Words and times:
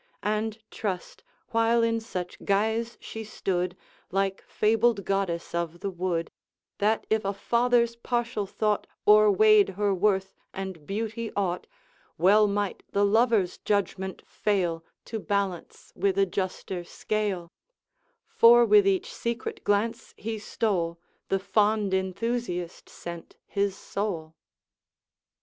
And, 0.23 0.57
trust, 0.71 1.23
while 1.49 1.83
in 1.83 1.99
such 1.99 2.43
guise 2.43 2.97
she 2.99 3.23
stood, 3.23 3.77
Like 4.09 4.41
fabled 4.47 5.05
Goddess 5.05 5.53
of 5.53 5.81
the 5.81 5.91
wood, 5.91 6.31
That 6.79 7.05
if 7.11 7.23
a 7.23 7.33
father's 7.35 7.95
partial 7.97 8.47
thought 8.47 8.87
O'erweighed 9.05 9.69
her 9.77 9.93
worth 9.93 10.33
and 10.55 10.87
beauty 10.87 11.31
aught, 11.35 11.67
Well 12.17 12.47
might 12.47 12.81
the 12.91 13.05
lover's 13.05 13.59
judgment 13.59 14.23
fail 14.27 14.83
To 15.05 15.19
balance 15.19 15.93
with 15.95 16.17
a 16.17 16.25
juster 16.25 16.83
scale; 16.83 17.51
For 18.27 18.65
with 18.65 18.87
each 18.87 19.13
secret 19.13 19.63
glance 19.63 20.15
he 20.17 20.39
stole, 20.39 20.97
The 21.29 21.37
fond 21.37 21.93
enthusiast 21.93 22.89
sent 22.89 23.35
his 23.45 23.75
soul. 23.77 24.33